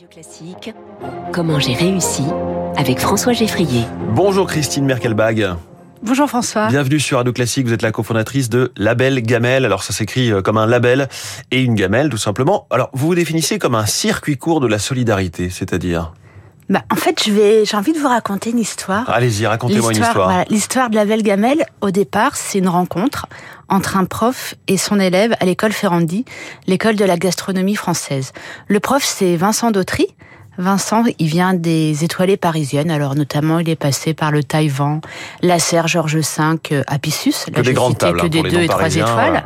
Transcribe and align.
Radio 0.00 0.22
Classique, 0.22 0.74
comment 1.30 1.60
j'ai 1.60 1.74
réussi 1.74 2.22
avec 2.78 2.98
François 3.00 3.34
Geffrier. 3.34 3.84
Bonjour 4.14 4.46
Christine 4.46 4.86
Merkelbag. 4.86 5.56
Bonjour 6.02 6.26
François. 6.26 6.68
Bienvenue 6.68 6.98
sur 6.98 7.18
Radio 7.18 7.34
Classique, 7.34 7.66
vous 7.66 7.74
êtes 7.74 7.82
la 7.82 7.92
cofondatrice 7.92 8.48
de 8.48 8.72
Label 8.78 9.20
Gamelle. 9.20 9.66
Alors 9.66 9.82
ça 9.82 9.92
s'écrit 9.92 10.32
euh, 10.32 10.40
comme 10.40 10.56
un 10.56 10.64
label 10.64 11.08
et 11.50 11.60
une 11.60 11.74
gamelle 11.74 12.08
tout 12.08 12.16
simplement. 12.16 12.66
Alors 12.70 12.88
vous 12.94 13.08
vous 13.08 13.14
définissez 13.14 13.58
comme 13.58 13.74
un 13.74 13.84
circuit 13.84 14.38
court 14.38 14.60
de 14.60 14.66
la 14.66 14.78
solidarité, 14.78 15.50
c'est-à-dire? 15.50 16.14
Bah, 16.70 16.82
en 16.88 16.94
fait, 16.94 17.20
je 17.24 17.32
vais, 17.32 17.64
j'ai 17.64 17.76
envie 17.76 17.92
de 17.92 17.98
vous 17.98 18.06
raconter 18.06 18.50
une 18.50 18.60
histoire. 18.60 19.10
Allez-y, 19.10 19.44
racontez-moi 19.44 19.90
une 19.92 20.02
histoire. 20.02 20.28
Voilà, 20.28 20.44
l'histoire 20.48 20.88
de 20.88 20.94
la 20.94 21.04
Belle 21.04 21.24
Gamelle, 21.24 21.66
au 21.80 21.90
départ, 21.90 22.36
c'est 22.36 22.58
une 22.58 22.68
rencontre 22.68 23.26
entre 23.68 23.96
un 23.96 24.04
prof 24.04 24.54
et 24.68 24.76
son 24.76 25.00
élève 25.00 25.34
à 25.40 25.46
l'école 25.46 25.72
Ferrandi, 25.72 26.24
l'école 26.68 26.94
de 26.94 27.04
la 27.04 27.16
gastronomie 27.16 27.74
française. 27.74 28.32
Le 28.68 28.78
prof, 28.78 29.02
c'est 29.04 29.34
Vincent 29.34 29.72
Dautry. 29.72 30.06
Vincent, 30.58 31.02
il 31.18 31.26
vient 31.26 31.54
des 31.54 32.04
étoilées 32.04 32.36
parisiennes. 32.36 32.90
Alors, 32.92 33.16
notamment, 33.16 33.58
il 33.58 33.68
est 33.68 33.76
passé 33.76 34.14
par 34.14 34.30
le 34.30 34.44
Taïwan, 34.44 35.00
la 35.42 35.58
Serre 35.58 35.88
Georges 35.88 36.18
V, 36.18 36.22
euh, 36.70 36.82
Apicius. 36.86 37.46
Là, 37.48 37.54
que 37.54 37.60
des 37.62 37.72
grandes 37.72 37.98
tables, 37.98 38.20
que 38.20 38.26
des 38.28 38.42
deux 38.42 38.60
et 38.60 38.68
trois 38.68 38.94
étoiles. 38.94 39.42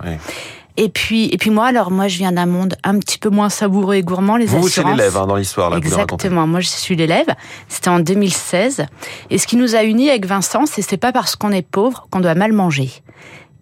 Et 0.77 0.88
puis, 0.88 1.27
et 1.27 1.38
puis 1.38 1.51
moi, 1.51 1.66
alors 1.66 1.92
moi, 1.92 2.09
je 2.09 2.19
viens 2.19 2.33
d'un 2.33 2.46
monde 2.46 2.77
un 2.83 2.98
petit 2.98 3.19
peu 3.19 3.30
moins 3.30 3.48
savoureux 3.48 3.95
et 3.95 4.02
gourmand, 4.02 4.37
les 4.37 4.46
vous, 4.46 4.66
assurances. 4.66 4.91
Vous, 4.91 4.97
l'élève 4.97 5.16
hein, 5.16 5.27
dans 5.27 5.37
l'histoire, 5.37 5.70
là. 5.70 5.77
Exactement. 5.77 6.47
Moi, 6.48 6.60
je 6.60 6.69
suis 6.69 6.97
l'élève. 6.97 7.28
C'était 7.69 7.91
en 7.91 8.00
2016. 8.00 8.87
Et 9.30 9.38
ce 9.38 9.47
qui 9.47 9.56
nous 9.56 9.77
a 9.77 9.84
unis 9.84 10.10
avec 10.10 10.27
Vincent, 10.27 10.66
c'est 10.66 10.83
c'est 10.83 10.97
pas 10.97 11.12
parce 11.12 11.37
qu'on 11.37 11.52
est 11.52 11.66
pauvre 11.66 12.09
qu'on 12.10 12.20
doit 12.20 12.34
mal 12.34 12.52
manger. 12.52 12.91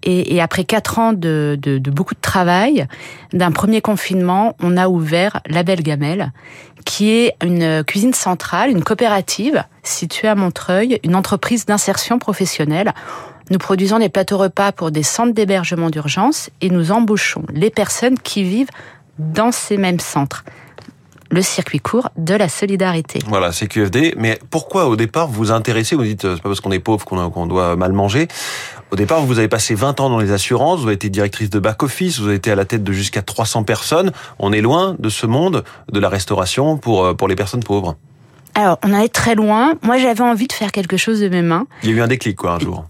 Et, 0.04 0.34
et 0.34 0.40
après 0.40 0.64
quatre 0.64 0.98
ans 0.98 1.12
de, 1.12 1.56
de, 1.60 1.78
de, 1.78 1.90
beaucoup 1.90 2.14
de 2.14 2.20
travail, 2.20 2.86
d'un 3.32 3.52
premier 3.52 3.80
confinement, 3.80 4.56
on 4.60 4.76
a 4.76 4.88
ouvert 4.88 5.40
La 5.46 5.62
Belle 5.62 5.82
Gamelle, 5.82 6.32
qui 6.84 7.10
est 7.10 7.36
une 7.42 7.84
cuisine 7.84 8.14
centrale, 8.14 8.70
une 8.70 8.82
coopérative 8.82 9.64
située 9.82 10.28
à 10.28 10.34
Montreuil, 10.34 10.98
une 11.04 11.14
entreprise 11.14 11.66
d'insertion 11.66 12.18
professionnelle. 12.18 12.92
Nous 13.50 13.58
produisons 13.58 13.98
des 13.98 14.08
plateaux 14.08 14.38
repas 14.38 14.72
pour 14.72 14.90
des 14.90 15.02
centres 15.02 15.34
d'hébergement 15.34 15.90
d'urgence 15.90 16.50
et 16.60 16.70
nous 16.70 16.92
embauchons 16.92 17.44
les 17.52 17.70
personnes 17.70 18.18
qui 18.18 18.44
vivent 18.44 18.70
dans 19.18 19.52
ces 19.52 19.76
mêmes 19.76 20.00
centres 20.00 20.44
le 21.32 21.40
circuit 21.40 21.80
court 21.80 22.10
de 22.18 22.34
la 22.34 22.48
solidarité. 22.48 23.18
Voilà, 23.26 23.52
c'est 23.52 23.66
QFD. 23.66 24.14
Mais 24.18 24.38
pourquoi 24.50 24.86
au 24.86 24.96
départ 24.96 25.28
vous 25.28 25.34
vous 25.34 25.50
intéressez 25.50 25.96
Vous 25.96 26.04
dites 26.04 26.22
c'est 26.22 26.42
pas 26.42 26.50
parce 26.50 26.60
qu'on 26.60 26.70
est 26.70 26.78
pauvre 26.78 27.04
qu'on 27.06 27.46
doit 27.46 27.74
mal 27.74 27.92
manger. 27.92 28.28
Au 28.90 28.96
départ, 28.96 29.22
vous 29.22 29.38
avez 29.38 29.48
passé 29.48 29.74
20 29.74 30.00
ans 30.00 30.10
dans 30.10 30.18
les 30.18 30.32
assurances, 30.32 30.80
vous 30.80 30.86
avez 30.86 30.94
été 30.94 31.08
directrice 31.08 31.48
de 31.48 31.58
back-office, 31.58 32.20
vous 32.20 32.26
avez 32.26 32.36
été 32.36 32.50
à 32.50 32.54
la 32.54 32.66
tête 32.66 32.84
de 32.84 32.92
jusqu'à 32.92 33.22
300 33.22 33.64
personnes. 33.64 34.12
On 34.38 34.52
est 34.52 34.60
loin 34.60 34.94
de 34.98 35.08
ce 35.08 35.24
monde 35.24 35.64
de 35.90 35.98
la 35.98 36.10
restauration 36.10 36.76
pour, 36.76 37.06
euh, 37.06 37.14
pour 37.14 37.26
les 37.26 37.34
personnes 37.34 37.64
pauvres. 37.64 37.96
Alors, 38.54 38.78
on 38.84 38.92
est 38.92 39.08
très 39.08 39.34
loin. 39.34 39.72
Moi, 39.80 39.96
j'avais 39.96 40.20
envie 40.20 40.46
de 40.46 40.52
faire 40.52 40.72
quelque 40.72 40.98
chose 40.98 41.20
de 41.20 41.30
mes 41.30 41.40
mains. 41.40 41.66
Il 41.82 41.88
y 41.88 41.92
a 41.94 41.96
eu 41.96 42.02
un 42.02 42.06
déclic, 42.06 42.36
quoi, 42.36 42.52
un 42.52 42.58
jour 42.58 42.84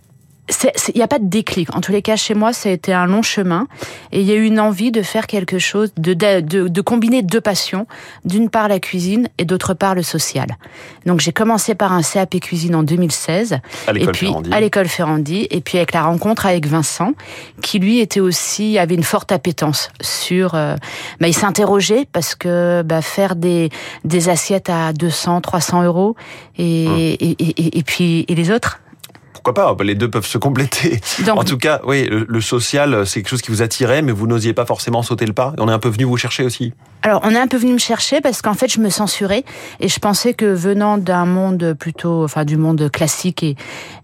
il 0.89 0.97
n'y 0.97 1.03
a 1.03 1.09
pas 1.09 1.19
de 1.19 1.29
déclic. 1.29 1.75
En 1.75 1.81
tous 1.81 1.93
les 1.93 2.03
cas, 2.03 2.17
chez 2.17 2.35
moi, 2.35 2.53
ça 2.53 2.69
a 2.69 2.73
été 2.73 2.93
un 2.93 3.07
long 3.07 3.23
chemin. 3.23 3.69
Et 4.11 4.21
il 4.21 4.27
y 4.27 4.33
a 4.33 4.35
eu 4.35 4.45
une 4.45 4.59
envie 4.59 4.91
de 4.91 5.03
faire 5.03 5.27
quelque 5.27 5.59
chose, 5.59 5.93
de, 5.97 6.15
de, 6.15 6.69
de 6.69 6.81
combiner 6.81 7.23
deux 7.23 7.41
passions. 7.41 7.87
D'une 8.25 8.51
part 8.51 8.69
la 8.69 8.81
cuisine 8.81 9.29
et 9.39 9.45
d'autre 9.45 9.75
part 9.75 9.95
le 9.95 10.03
social. 10.03 10.49
Donc 11.07 11.21
j'ai 11.21 11.33
commencé 11.33 11.75
par 11.75 11.93
un 11.93 12.03
CAP 12.03 12.41
cuisine 12.41 12.75
en 12.75 12.83
2016. 12.83 13.59
À 13.87 13.93
l'école 13.93 14.15
Ferrandi. 14.15 14.53
À 14.53 14.61
l'école 14.61 14.89
Ferrandi. 14.89 15.47
Et 15.51 15.61
puis 15.61 15.79
avec 15.79 15.93
la 15.93 16.03
rencontre 16.03 16.47
avec 16.47 16.67
Vincent, 16.67 17.13
qui 17.63 17.79
lui 17.79 18.01
était 18.01 18.21
aussi, 18.21 18.79
avait 18.79 18.95
une 18.95 19.05
forte 19.05 19.33
appétence 19.33 19.91
sur... 20.01 20.55
Euh, 20.55 20.77
bah, 21.21 21.29
il 21.29 21.35
s'interrogeait 21.35 22.07
parce 22.13 22.35
que 22.35 22.83
bah, 22.83 23.01
faire 23.01 23.37
des, 23.37 23.71
des 24.05 24.29
assiettes 24.29 24.71
à 24.71 24.93
200, 24.93 25.41
300 25.41 25.85
euros 25.85 26.17
et, 26.59 26.87
hum. 26.89 26.99
et, 26.99 27.37
et, 27.39 27.79
et 27.79 27.83
puis 27.83 28.25
et 28.29 28.35
les 28.35 28.51
autres 28.51 28.81
pourquoi 29.43 29.77
pas 29.77 29.85
Les 29.85 29.95
deux 29.95 30.09
peuvent 30.09 30.27
se 30.27 30.39
compléter. 30.39 31.01
en 31.29 31.45
tout 31.45 31.59
cas, 31.59 31.81
oui, 31.85 32.09
le, 32.09 32.41
social, 32.41 33.07
c'est 33.07 33.21
quelque 33.21 33.31
chose 33.31 33.43
qui 33.43 33.51
vous 33.51 33.63
attirait, 33.63 34.03
mais 34.03 34.13
vous 34.13 34.27
n'osiez 34.27 34.53
pas 34.53 34.67
forcément 34.67 35.03
sauter 35.03 35.27
le 35.27 35.33
pas. 35.33 35.53
on 35.59 35.69
est 35.69 35.73
un 35.73 35.79
peu 35.79 35.89
venu 35.89 36.05
vous 36.05 36.17
chercher 36.17 36.45
aussi. 36.45 36.73
Alors, 37.03 37.21
on 37.25 37.31
est 37.31 37.39
un 37.39 37.49
peu 37.49 37.57
venu 37.57 37.73
me 37.73 37.79
chercher 37.79 38.21
parce 38.21 38.43
qu'en 38.43 38.55
fait, 38.55 38.73
je 38.73 38.81
me 38.81 38.89
censurais 38.89 39.45
et 39.81 39.89
je 39.89 39.99
pensais 39.99 40.35
que 40.35 40.47
venant 40.47 40.99
d'un 40.99 41.27
monde 41.27 41.75
plutôt, 41.79 42.23
enfin, 42.23 42.45
du 42.45 42.57
monde 42.57 42.91
classique 42.91 43.43
et 43.43 43.57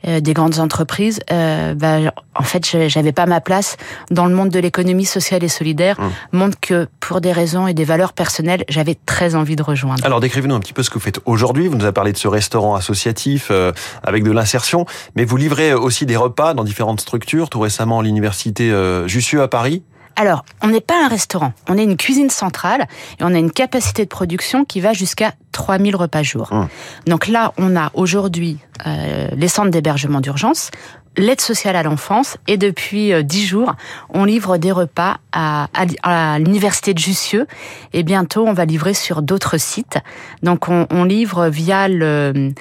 euh, 0.07 0.21
des 0.21 0.35
grandes 0.35 0.59
entreprises, 0.59 1.21
euh, 1.31 1.75
bah, 1.75 1.99
en 2.35 2.43
fait, 2.43 2.65
j'avais 2.89 3.13
pas 3.13 3.27
ma 3.27 3.41
place 3.41 3.77
dans 4.11 4.27
le 4.27 4.35
monde 4.35 4.51
de 4.51 4.59
l'économie 4.59 5.05
sociale 5.05 5.45
et 5.45 5.49
solidaire, 5.49 5.97
hum. 6.01 6.11
monde 6.33 6.55
que 6.61 6.89
pour 6.99 7.21
des 7.21 7.33
raisons 7.33 7.69
et 7.69 7.75
des 7.75 7.85
valeurs 7.85 8.13
personnelles, 8.13 8.65
j'avais 8.69 8.97
très 9.07 9.35
envie 9.35 9.57
de 9.57 9.63
rejoindre. 9.63 10.05
Alors, 10.05 10.21
décrivez-nous 10.21 10.55
un 10.55 10.61
petit 10.61 10.73
peu 10.73 10.83
ce 10.83 10.91
que 10.91 10.95
vous 10.95 11.05
faites 11.05 11.21
aujourd'hui. 11.25 11.69
Vous 11.69 11.77
nous 11.77 11.85
avez 11.85 11.93
parlé 11.93 12.13
de 12.13 12.19
ce 12.19 12.29
restaurant 12.29 12.75
associatif 12.75 13.49
euh, 13.51 13.73
avec 14.03 14.25
de 14.25 14.33
l'insertion, 14.33 14.87
mais 15.15 15.25
vous 15.25 15.37
livrez 15.37 15.73
aussi 15.73 16.05
des 16.05 16.17
repas 16.17 16.55
dans 16.55 16.65
différentes 16.65 17.01
structures. 17.01 17.49
Tout 17.49 17.61
récemment, 17.61 18.03
l'université 18.03 18.71
euh, 18.71 19.07
Jussieu 19.07 19.41
à 19.43 19.49
Paris. 19.49 19.83
Alors, 20.17 20.45
on 20.63 20.69
n'est 20.69 20.81
pas 20.81 21.05
un 21.05 21.09
restaurant, 21.09 21.53
on 21.69 21.79
est 21.79 21.85
une 21.85 21.97
cuisine 21.97 22.31
centrale 22.31 22.87
et 23.21 23.25
on 23.25 23.35
a 23.35 23.39
une 23.39 23.53
capacité 23.53 24.05
de 24.05 24.09
production 24.09 24.65
qui 24.65 24.81
va 24.81 24.93
jusqu'à 24.93 25.33
3000 25.53 25.97
repas 25.97 26.23
jour. 26.23 26.49
Hum. 26.53 26.69
Donc 27.07 27.29
là, 27.29 27.53
on 27.59 27.77
a 27.77 27.91
aujourd'hui 27.95 28.59
euh, 28.87 29.29
les 29.35 29.49
centres 29.49 29.71
d'hébergement 29.71 30.21
d'urgence, 30.21 30.71
l'aide 31.19 31.41
sociale 31.41 31.77
à 31.77 31.83
l'enfance 31.83 32.39
et 32.47 32.57
depuis 32.57 33.13
euh, 33.13 33.23
dix 33.23 33.45
jours, 33.45 33.75
on 34.11 34.25
livre 34.25 34.57
des 34.57 34.73
repas 34.73 35.19
à, 35.33 35.69
à, 36.03 36.39
l'université 36.39 36.95
de 36.95 36.99
Jussieu 36.99 37.47
et 37.93 38.03
bientôt 38.03 38.47
on 38.47 38.53
va 38.53 38.65
livrer 38.65 38.95
sur 38.95 39.23
d'autres 39.23 39.59
sites. 39.59 39.99
Donc 40.43 40.69
on, 40.69 40.87
on 40.91 41.05
livre 41.05 41.49
via 41.49 41.89
le 41.89 42.53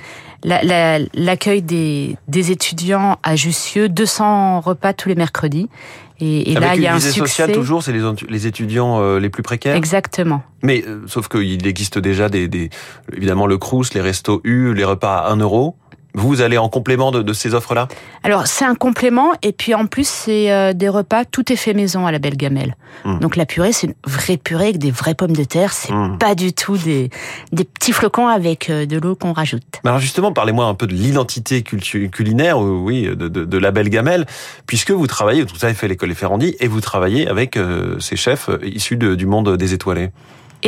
l'accueil 0.43 1.61
des, 1.61 2.15
des 2.27 2.51
étudiants 2.51 3.17
à 3.23 3.35
Jussieu, 3.35 3.89
200 3.89 4.61
repas 4.61 4.93
tous 4.93 5.09
les 5.09 5.15
mercredis. 5.15 5.67
Et, 6.19 6.51
et 6.51 6.55
là, 6.55 6.75
il 6.75 6.81
y 6.81 6.87
a 6.87 6.95
un 6.95 6.99
succès. 6.99 7.19
social 7.19 7.51
toujours, 7.51 7.83
c'est 7.83 7.91
les, 7.91 8.01
les, 8.27 8.47
étudiants 8.47 8.99
euh, 8.99 9.19
les 9.19 9.29
plus 9.29 9.43
précaires? 9.43 9.75
Exactement. 9.75 10.41
Mais 10.63 10.83
euh, 10.87 11.01
sauf 11.05 11.27
qu'il 11.27 11.65
existe 11.67 11.99
déjà 11.99 12.27
des, 12.27 12.47
des, 12.47 12.69
évidemment 13.13 13.45
le 13.45 13.57
Crous, 13.57 13.93
les 13.93 14.01
restos 14.01 14.41
U, 14.43 14.73
les 14.73 14.83
repas 14.83 15.17
à 15.17 15.31
1 15.31 15.37
euro. 15.37 15.75
Vous 16.17 16.41
allez 16.41 16.57
en 16.57 16.67
complément 16.67 17.11
de, 17.11 17.21
de 17.21 17.33
ces 17.33 17.53
offres-là? 17.53 17.87
Alors 18.23 18.47
c'est 18.47 18.65
un 18.65 18.73
complément 18.73 19.33
et 19.43 19.51
puis 19.51 19.75
en 19.75 19.85
plus 19.85 20.07
c'est 20.07 20.51
euh, 20.51 20.73
des 20.73 20.89
repas 20.89 21.25
tout 21.25 21.53
est 21.53 21.55
fait 21.55 21.75
maison 21.75 22.07
à 22.07 22.11
la 22.11 22.17
Belle 22.17 22.35
Gamelle. 22.35 22.75
Hum. 23.05 23.19
Donc 23.19 23.35
la 23.35 23.45
purée 23.45 23.71
c'est 23.71 23.87
une 23.87 23.93
vraie 24.05 24.37
purée 24.37 24.65
avec 24.65 24.79
des 24.79 24.89
vraies 24.89 25.13
pommes 25.13 25.35
de 25.35 25.43
terre. 25.43 25.73
C'est 25.73 25.93
hum. 25.93 26.17
pas 26.17 26.33
du 26.33 26.53
tout 26.53 26.75
des, 26.75 27.11
des 27.51 27.63
petits 27.65 27.93
flocons 27.93 28.27
avec 28.27 28.71
euh, 28.71 28.87
de 28.87 28.97
l'eau 28.97 29.15
qu'on 29.15 29.31
rajoute. 29.31 29.63
Alors 29.85 29.99
justement 29.99 30.33
parlez-moi 30.33 30.65
un 30.65 30.73
peu 30.73 30.87
de 30.87 30.93
l'identité 30.93 31.61
culinaire, 31.61 32.59
oui, 32.59 33.03
de, 33.03 33.27
de, 33.27 33.45
de, 33.45 33.57
la 33.57 33.69
Belle 33.69 33.89
Gamelle, 33.89 34.25
puisque 34.65 34.91
vous 34.91 35.05
travaillez, 35.05 35.43
vous 35.43 35.65
avez 35.65 35.75
fait 35.75 35.87
l'école 35.87 36.15
Ferrandi 36.15 36.55
et 36.59 36.67
vous 36.67 36.81
travaillez 36.81 37.27
avec 37.27 37.57
euh, 37.57 37.99
ces 37.99 38.15
chefs 38.15 38.49
issus 38.63 38.97
du 38.97 39.25
monde 39.27 39.55
des 39.55 39.73
étoilés. 39.73 40.09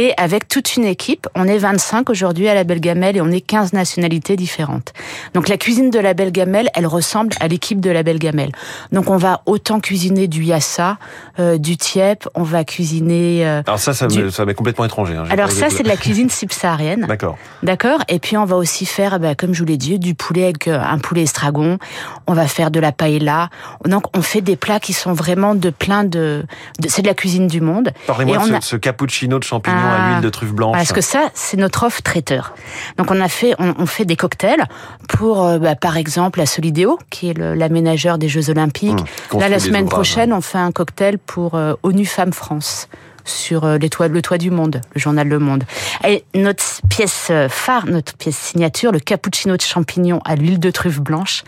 Et 0.02 0.14
avec 0.16 0.48
toute 0.48 0.78
une 0.78 0.86
équipe, 0.86 1.28
on 1.36 1.46
est 1.46 1.58
25 1.58 2.10
aujourd'hui 2.10 2.48
à 2.48 2.54
la 2.54 2.64
Belle 2.64 2.80
Gamelle 2.80 3.18
et 3.18 3.22
on 3.22 3.30
est 3.32 3.42
15 3.42 3.74
nationalités 3.74 4.38
différentes. 4.38 4.94
Donc 5.34 5.50
la 5.50 5.58
cuisine 5.58 5.90
de 5.90 6.00
la 6.00 6.14
Belle 6.14 6.32
Gamelle, 6.32 6.70
elle 6.74 6.88
ressemble 6.88 7.36
à 7.42 7.50
l'équipe 7.50 7.82
de 7.82 7.90
la 7.90 8.02
Belle 8.02 8.18
Gamelle. 8.18 8.54
Donc 8.94 9.10
on 9.10 9.18
va 9.18 9.42
autant 9.46 9.82
cuisiner 9.82 10.30
du 10.30 10.46
yassa, 10.46 11.00
euh, 11.38 11.58
du 11.58 11.76
tiep, 11.76 12.30
on 12.34 12.44
va 12.44 12.64
cuisiner... 12.64 13.46
Euh, 13.46 13.62
Alors 13.68 13.78
ça, 13.78 13.94
ça 13.94 14.08
m'est 14.46 14.54
complètement 14.54 14.86
étranger. 14.86 15.16
Hein, 15.18 15.26
Alors 15.30 15.52
ça, 15.52 15.70
c'est 15.70 15.84
de 15.84 15.90
la 15.90 15.98
cuisine 15.98 16.30
subsaharienne. 16.30 17.06
D'accord. 17.10 17.38
D'accord 17.62 18.00
Et 18.08 18.20
puis 18.20 18.38
on 18.38 18.46
va 18.46 18.56
aussi 18.56 18.86
faire, 18.86 19.20
bah, 19.20 19.36
comme 19.36 19.54
je 19.54 19.60
vous 19.60 19.68
l'ai 19.68 19.76
dit, 19.76 20.00
du 20.00 20.16
poulet 20.16 20.46
avec 20.46 20.70
euh, 20.70 20.80
un 20.80 21.00
poulet 21.00 21.24
estragon. 21.24 21.78
On 22.26 22.32
va 22.32 22.48
faire 22.48 22.72
de 22.72 22.80
la 22.80 22.94
paella. 22.94 23.50
Donc 23.84 24.06
on 24.16 24.22
fait 24.22 24.40
des 24.40 24.56
plats 24.56 24.80
qui 24.80 24.94
sont 24.94 25.12
vraiment 25.12 25.56
de 25.56 25.72
plein 25.72 26.06
de... 26.06 26.46
c'est 26.88 27.02
de 27.02 27.08
la 27.08 27.16
cuisine 27.16 27.48
du 27.48 27.60
monde. 27.60 27.92
Parlez-moi 28.08 28.48
de 28.48 28.64
ce, 28.64 28.78
cappuccino 28.78 29.40
de 29.40 29.44
champignons 29.44 29.89
à 29.90 30.10
l'huile 30.10 30.22
de 30.22 30.30
truffe 30.30 30.52
blanche. 30.52 30.76
Parce 30.76 30.94
que 30.94 31.02
ça, 31.02 31.30
c'est 31.34 31.58
notre 31.58 31.84
offre 31.84 32.02
traiteur. 32.02 32.54
Donc 32.98 33.12
on 33.12 33.20
a 33.20 33.28
fait, 33.28 33.56
on, 33.60 33.86
fait 33.86 34.06
des 34.06 34.16
cocktails 34.16 34.64
pour, 35.08 35.46
euh, 35.46 35.60
bah, 35.60 35.76
par 35.76 35.98
exemple, 35.98 36.40
la 36.40 36.46
Solidéo, 36.46 37.00
qui 37.10 37.30
est 37.30 37.38
l'aménageur 37.38 38.18
des 38.18 38.28
Jeux 38.28 38.50
Olympiques. 38.50 39.02
Mmh, 39.34 39.40
Là, 39.40 39.50
la 39.50 39.60
semaine 39.60 39.88
prochaine, 39.88 40.34
on 40.34 40.42
fait 40.42 40.58
un 40.58 40.72
cocktail 40.72 41.18
pour 41.18 41.56
euh, 41.56 41.74
ONU 41.84 42.06
Femmes 42.06 42.34
France 42.34 42.88
sur 43.30 43.64
euh, 43.64 43.78
les 43.78 43.90
toits, 43.90 44.08
le 44.08 44.22
toit 44.22 44.38
du 44.38 44.52
monde, 44.52 44.82
le 44.94 45.00
journal 45.00 45.28
Le 45.28 45.40
Monde. 45.40 45.64
Et 46.08 46.24
notre 46.36 46.64
pièce 46.90 47.28
euh, 47.30 47.48
phare, 47.50 47.86
notre 47.86 48.16
pièce 48.16 48.38
signature, 48.38 48.92
le 48.92 49.00
cappuccino 49.00 49.56
de 49.58 49.62
champignons 49.62 50.20
à 50.26 50.36
l'huile 50.36 50.60
de 50.60 50.72
truffe 50.72 51.00
blanche. 51.00 51.44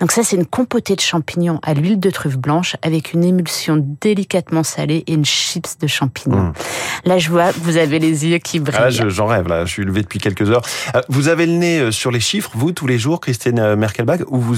Donc 0.00 0.12
ça, 0.12 0.22
c'est 0.22 0.36
une 0.36 0.46
compotée 0.46 0.96
de 0.96 1.00
champignons 1.00 1.60
à 1.62 1.74
l'huile 1.74 2.00
de 2.00 2.10
truffe 2.10 2.36
blanche 2.36 2.76
avec 2.82 3.12
une 3.12 3.24
émulsion 3.24 3.84
délicatement 4.00 4.62
salée 4.62 5.04
et 5.06 5.14
une 5.14 5.24
chips 5.24 5.78
de 5.80 5.86
champignons. 5.86 6.36
Mmh. 6.36 6.52
Là, 7.04 7.18
je 7.18 7.30
vois, 7.30 7.50
vous 7.52 7.76
avez 7.76 7.98
les 7.98 8.26
yeux 8.26 8.38
qui 8.38 8.58
brillent. 8.58 8.80
Ah, 8.80 8.90
j'en 8.90 9.26
rêve, 9.26 9.48
là. 9.48 9.64
Je 9.64 9.72
suis 9.72 9.84
levé 9.84 10.02
depuis 10.02 10.18
quelques 10.18 10.50
heures. 10.50 10.62
Euh, 10.94 11.00
vous 11.08 11.28
avez 11.28 11.46
le 11.46 11.52
nez 11.52 11.92
sur 11.92 12.10
les 12.10 12.20
chiffres, 12.20 12.50
vous, 12.54 12.72
tous 12.72 12.86
les 12.86 12.98
jours, 12.98 13.20
Christine 13.20 13.74
Merkelbach, 13.76 14.20
ou 14.28 14.38
vous, 14.40 14.56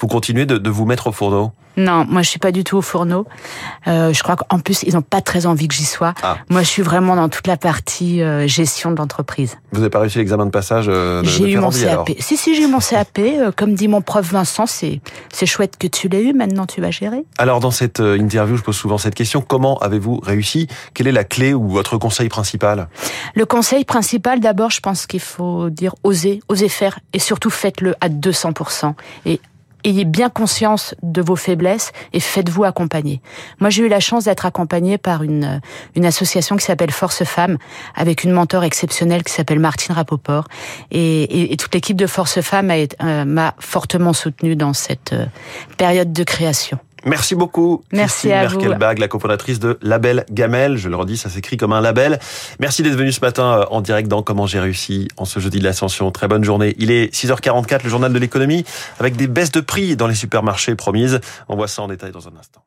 vous 0.00 0.06
continuez 0.06 0.46
de, 0.46 0.58
de 0.58 0.70
vous 0.70 0.84
mettre 0.84 1.06
au 1.06 1.12
fourneau? 1.12 1.52
Non, 1.76 2.04
moi 2.08 2.22
je 2.22 2.30
suis 2.30 2.38
pas 2.38 2.52
du 2.52 2.64
tout 2.64 2.76
au 2.76 2.82
fourneau. 2.82 3.26
Euh, 3.86 4.12
je 4.12 4.22
crois 4.22 4.36
qu'en 4.36 4.58
plus 4.58 4.82
ils 4.82 4.94
n'ont 4.94 5.02
pas 5.02 5.20
très 5.20 5.46
envie 5.46 5.68
que 5.68 5.74
j'y 5.74 5.84
sois. 5.84 6.14
Ah. 6.22 6.38
Moi 6.48 6.62
je 6.62 6.68
suis 6.68 6.82
vraiment 6.82 7.16
dans 7.16 7.28
toute 7.28 7.46
la 7.46 7.56
partie 7.56 8.22
euh, 8.22 8.46
gestion 8.46 8.90
de 8.90 8.96
l'entreprise. 8.96 9.56
Vous 9.72 9.80
n'avez 9.80 9.90
pas 9.90 10.00
réussi 10.00 10.18
l'examen 10.18 10.46
de 10.46 10.50
passage 10.50 10.86
euh, 10.88 11.22
de, 11.22 11.26
J'ai 11.26 11.52
eu 11.52 11.58
mon 11.58 11.70
CAP. 11.70 11.88
alors 11.88 12.06
Si 12.18 12.36
si 12.36 12.54
j'ai 12.54 12.62
eu 12.62 12.66
mon 12.66 12.78
CAP. 12.78 13.18
Euh, 13.18 13.52
comme 13.54 13.74
dit 13.74 13.88
mon 13.88 14.00
prof 14.00 14.26
Vincent, 14.30 14.66
c'est 14.66 15.00
c'est 15.32 15.46
chouette 15.46 15.76
que 15.78 15.86
tu 15.86 16.08
l'aies 16.08 16.22
eu. 16.22 16.32
Maintenant 16.32 16.66
tu 16.66 16.80
vas 16.80 16.90
gérer. 16.90 17.24
Alors 17.38 17.60
dans 17.60 17.70
cette 17.70 18.00
euh, 18.00 18.16
interview, 18.18 18.56
je 18.56 18.62
pose 18.62 18.76
souvent 18.76 18.98
cette 18.98 19.14
question 19.14 19.40
comment 19.40 19.78
avez-vous 19.78 20.20
réussi? 20.20 20.68
Quelle 20.94 21.06
est 21.06 21.12
la 21.12 21.24
clé 21.24 21.54
ou 21.54 21.68
votre 21.68 21.98
conseil 21.98 22.28
principal? 22.28 22.88
Le 23.34 23.44
conseil 23.44 23.84
principal, 23.84 24.40
d'abord, 24.40 24.70
je 24.70 24.80
pense 24.80 25.06
qu'il 25.06 25.20
faut 25.20 25.70
dire 25.70 25.94
oser, 26.04 26.40
oser 26.48 26.68
faire, 26.68 26.98
et 27.12 27.18
surtout 27.18 27.50
faites-le 27.50 27.94
à 28.00 28.08
200%. 28.08 28.94
Et 29.26 29.40
ayez 29.84 30.04
bien 30.04 30.28
conscience 30.28 30.94
de 31.02 31.22
vos 31.22 31.36
faiblesses 31.36 31.92
et 32.12 32.20
faites-vous 32.20 32.64
accompagner. 32.64 33.20
Moi, 33.60 33.70
j'ai 33.70 33.84
eu 33.84 33.88
la 33.88 34.00
chance 34.00 34.24
d'être 34.24 34.46
accompagnée 34.46 34.98
par 34.98 35.22
une, 35.22 35.60
une 35.94 36.04
association 36.04 36.56
qui 36.56 36.64
s'appelle 36.64 36.90
Force 36.90 37.24
Femmes, 37.24 37.58
avec 37.94 38.24
une 38.24 38.32
mentor 38.32 38.64
exceptionnelle 38.64 39.22
qui 39.22 39.32
s'appelle 39.32 39.60
Martine 39.60 39.94
Rapoport. 39.94 40.48
Et, 40.90 41.52
et, 41.52 41.56
toute 41.56 41.74
l'équipe 41.74 41.96
de 41.96 42.06
Force 42.06 42.40
Femmes 42.40 42.70
euh, 42.70 43.24
m'a 43.24 43.54
fortement 43.58 44.12
soutenue 44.12 44.56
dans 44.56 44.72
cette 44.72 45.12
euh, 45.12 45.26
période 45.76 46.12
de 46.12 46.24
création. 46.24 46.78
Merci 47.06 47.36
beaucoup. 47.36 47.84
Merci 47.92 48.28
Christine 48.28 48.32
à 48.32 48.46
vous. 48.46 48.58
Merkelbach, 48.58 48.98
la 48.98 49.08
cofondatrice 49.08 49.60
de 49.60 49.78
Label 49.80 50.26
Gamel. 50.30 50.76
Je 50.76 50.88
le 50.88 50.96
redis, 50.96 51.16
ça 51.16 51.30
s'écrit 51.30 51.56
comme 51.56 51.72
un 51.72 51.80
label. 51.80 52.18
Merci 52.58 52.82
d'être 52.82 52.96
venu 52.96 53.12
ce 53.12 53.20
matin 53.20 53.60
euh, 53.60 53.64
en 53.70 53.80
direct 53.80 54.08
dans 54.08 54.22
Comment 54.22 54.46
j'ai 54.46 54.58
réussi 54.58 55.06
en 55.16 55.24
ce 55.24 55.38
jeudi 55.38 55.60
de 55.60 55.64
l'Ascension. 55.64 56.10
Très 56.10 56.26
bonne 56.26 56.42
journée. 56.42 56.74
Il 56.78 56.90
est 56.90 57.14
6h44, 57.14 57.84
le 57.84 57.90
journal 57.90 58.12
de 58.12 58.18
l'économie, 58.18 58.64
avec 58.98 59.14
des 59.14 59.28
baisses 59.28 59.52
de 59.52 59.60
prix 59.60 59.94
dans 59.94 60.08
les 60.08 60.16
supermarchés 60.16 60.74
promises. 60.74 61.20
On 61.48 61.54
voit 61.54 61.68
ça 61.68 61.82
en 61.82 61.88
détail 61.88 62.10
dans 62.10 62.26
un 62.26 62.36
instant. 62.38 62.65